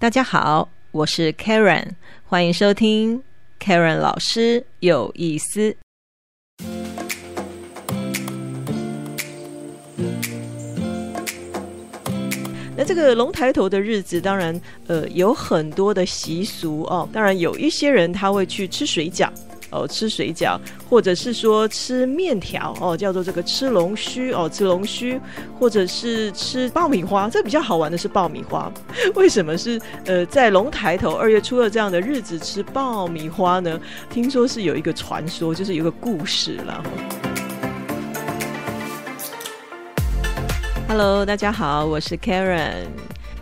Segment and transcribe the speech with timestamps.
[0.00, 1.90] 大家好，我是 Karen，
[2.24, 3.22] 欢迎收听
[3.62, 5.76] Karen 老师有意思。
[12.74, 17.06] 那这个龙抬头的日子，当然呃有很多的习俗哦。
[17.12, 19.28] 当然有一些人他会去吃水饺。
[19.70, 20.58] 哦，吃水饺，
[20.88, 25.20] 或者是说吃面条哦，叫做这个吃龙须哦，吃龙须，
[25.58, 27.28] 或者是吃爆米花。
[27.28, 28.70] 这比较好玩的是爆米花，
[29.14, 33.80] 为什么是呃在龙抬头二月初二这样的日子吃爆米花呢？
[34.10, 36.82] 听说是有一个传说，就是有个故事了。
[40.88, 42.86] Hello，大家好，我是 Karen。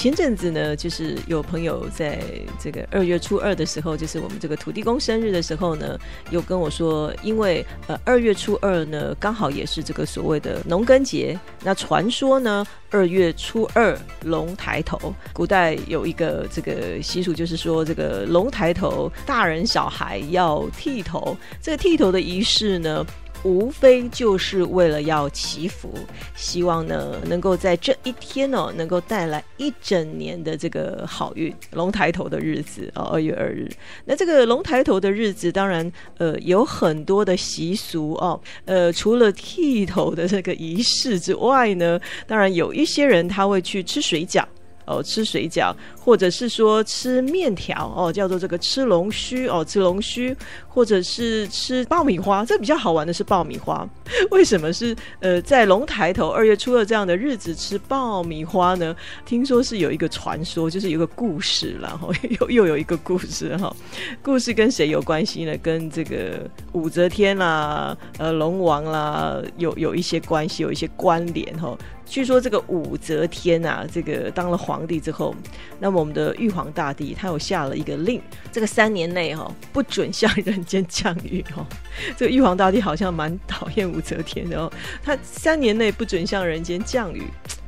[0.00, 2.22] 前阵子呢，就是有朋友在
[2.58, 5.98] 这个二月初二的时候，就是我们这个土地公生日的时候呢，
[6.30, 11.38] 有跟我说，因为呃二月初二呢，刚好也是这个所谓的农耕节。
[11.62, 21.36] 那传说呢，二月初二龙抬头，古代有一个这个习俗，就是说这个龙抬头，大人小孩要剃头。
[21.60, 23.04] 这个剃头的仪式呢。
[23.42, 25.94] 无非就是为了要祈福，
[26.34, 31.54] 希望呢能够在这一天哦，能够带来一整年的这个好运。
[31.72, 33.68] 龙抬头的日子哦，二月二日。
[34.04, 38.38] 那这个龙抬头的日子，当然呃有很多的习俗哦。
[38.66, 44.44] 呃，除了剃头的这个仪式之外呢，当然有一些人他会去吃水饺。
[44.86, 45.72] 哦，吃水饺，
[46.02, 50.34] 或者是说吃面条哦，叫做这个吃龙须哦，吃龙须，
[50.66, 52.44] 或者是吃爆米花。
[52.44, 53.86] 这比较好玩的是爆米花，
[54.32, 58.96] 为什么是呃在龙抬头二月初二这样的日子吃爆米花呢？
[59.26, 63.74] 听说是有一个传说，就是有一个故事然后 又又有一个故事哈。
[64.22, 65.54] 故事跟谁有关系呢？
[65.62, 71.76] 跟这个武则天啦，呃龙王啦，有有一些关系，有一些关联哈。
[72.06, 75.32] 据说这个武则天啊，这个当了皇帝之后，
[75.78, 78.20] 那么我们的玉皇大帝他有下了一个令，
[78.52, 81.66] 这个三年内哈不准向人间降雨哦。
[82.16, 87.24] 这个玉皇大帝好像蛮讨厌武则天的哦，他三年内不准向人间降雨。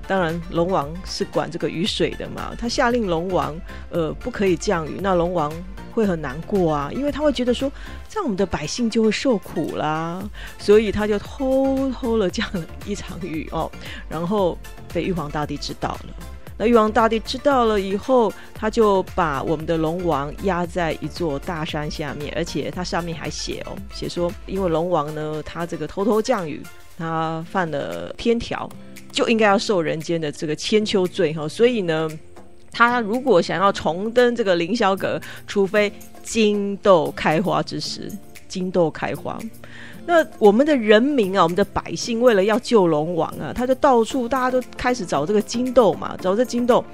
[0.06, 3.54] 当然，龙王是管这个雨水的嘛，他下令龙王
[3.90, 5.52] 呃不可以降雨，那龙王。
[5.94, 7.70] 会很难过啊，因为他会觉得说，
[8.08, 10.26] 这样我们的百姓就会受苦啦，
[10.58, 13.70] 所以他就偷偷了降了一场雨哦，
[14.08, 14.56] 然后
[14.90, 16.31] 被玉皇大帝知道了。
[16.62, 26.62] 那玉皇大帝知道了以后，他就把我们的龙王压在一座大山下面，而且他上面还写哦，写说，因为龙王呢，他这个偷偷降雨，
[26.96, 28.70] 他犯了天条，
[29.10, 32.08] 就应该要受人间的这个千秋罪哈，所以呢。
[32.74, 35.92] 他如果想要重登这个凌霄阁，除非
[36.22, 38.10] 金豆开花之时，
[38.48, 39.38] 金豆开花。
[40.04, 46.84] 那我们的人民啊，我们的百姓为了要救龙王啊，他就到处大家都开始找这个金豆嘛，找这金豆。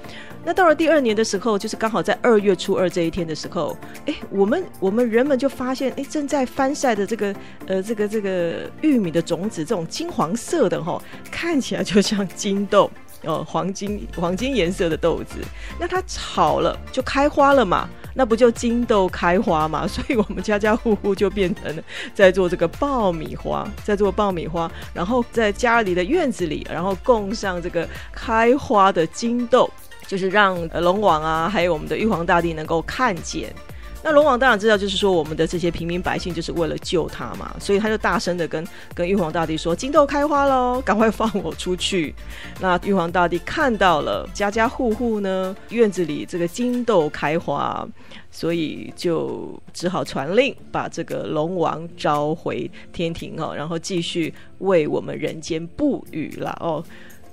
[0.45, 3.75] 那到了第二年的时候，就是刚好在二月初二这一天的时候，
[4.05, 7.35] 哎，我们我们人们就发现，哎，正在翻晒的这个
[7.67, 12.89] 呃这个这个玉米的种子，这种金黄色的哈，看起来就像金豆。
[13.25, 15.39] 哦，黄金黄金颜色的豆子，
[15.77, 17.89] 那它炒了就开花了嘛？
[18.13, 19.87] 那不就金豆开花嘛？
[19.87, 21.83] 所以我们家家户户就变成了
[22.13, 29.69] 在做这个爆米花，在做爆米花，然后在家里的院子里，然后供上这个开花的金豆，
[30.07, 33.53] 就是让龙王啊，还有我们的玉皇大帝能够看见。
[34.01, 42.15] 那龙王当然知道，就是说我们的这些平民百姓就是为了救他嘛，所以他就大声的跟跟玉皇大帝说：“金豆开花喽，赶快放我出去。”
[42.61, 47.85] 那玉皇大帝看到了家家户户呢院子里这个金豆开花，
[48.31, 56.81] 所以就只好传令把这个龙王召回天庭哦，然后继续为我们人间布雨了哦。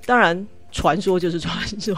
[0.04, 0.46] 当然。
[0.76, 1.96] 传说就是传说，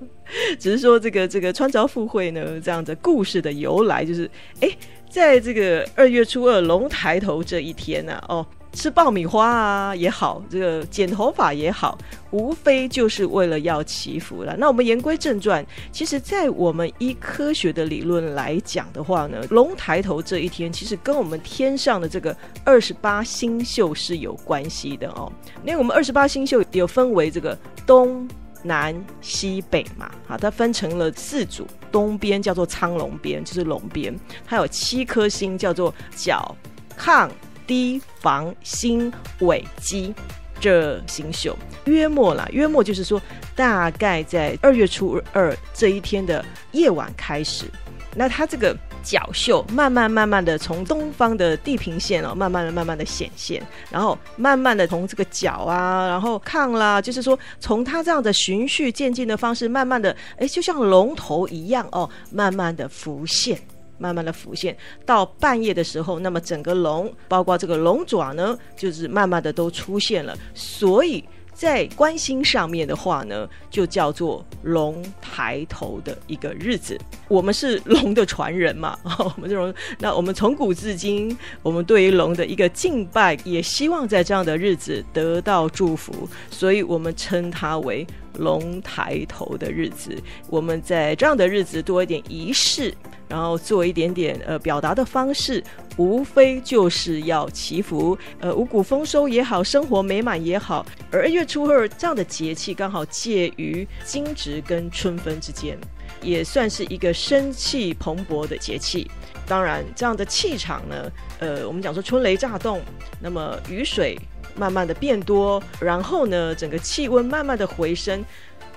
[0.58, 4.28] 只是说这个这个穿凿附会呢，这样的故事的由来就是，
[4.60, 4.70] 哎，
[5.10, 8.46] 在这个二月初二龙抬头这一天呢，哦。
[8.74, 11.96] 吃爆米花啊也好，这个剪头发也好，
[12.32, 14.56] 无非就是为了要祈福了。
[14.58, 25.32] 那我们言归正传，其实，在我们依科学的理论来讲的话呢，龙抬头这一天，其实跟我们天上的这个二十八星宿是有关系的哦。
[25.64, 27.56] 因为我们二十八星宿有分为这个
[27.86, 28.28] 东
[28.64, 34.14] 南西北嘛，好，它分成了四组，东边叫做苍龙边，就是龙边，
[34.44, 36.54] 它有七颗星，叫做角、
[36.98, 37.30] 亢。
[37.66, 40.14] 低防星尾基
[40.60, 43.20] 这星宿约莫啦，约莫就是说，
[43.54, 47.66] 大概在二月初二这一天的夜晚开始，
[48.14, 63.60] 那它这个角秀慢慢慢慢的从东方的地平线哦，慢慢的慢慢的显现，然后慢慢的从这个角啊，然后抗啦，就是说从它这样的循序渐进的方式，慢慢的，哎，就像龙头一样哦，慢慢的浮现。
[63.98, 64.76] 慢慢的浮现
[65.06, 70.36] 到半夜的时候，那么整个龙，包括这个龙爪呢，就是慢慢的都出现了。
[70.54, 76.98] 所以在观星上面的话呢，就叫做龙抬头的一个日子。
[77.28, 88.04] 我们是龙的传人嘛，我们这种，那我们从古至今，我们对于龙的一个敬拜，也希望在这样的日子得到祝福，所以我们称它为
[88.38, 90.20] 龙抬头的日子。
[90.50, 92.92] 我们在这样的日子多一点仪式。
[93.28, 95.62] 然后做一点点呃表达的方式，
[95.96, 100.84] 无非就是要祈福，呃五谷丰收也好，生活美满也好。
[101.10, 105.78] 而二月初二这样的节气刚好介于惊蛰跟春分之间，
[106.20, 109.10] 也算是一个生气蓬勃的节气。
[109.46, 112.80] 当然，这样的气场呢，呃，我们讲说春雷乍动，
[113.20, 114.18] 那么雨水
[114.56, 118.24] 慢慢的变多，然后呢，整个气温慢慢的回升，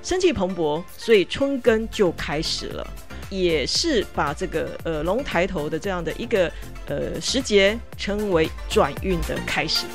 [0.04, 2.86] 生气蓬勃，所以春耕就开始了。
[3.30, 6.52] 也是把这个呃龙抬头的这样的一个
[6.88, 9.86] 呃时节称为转运的开始。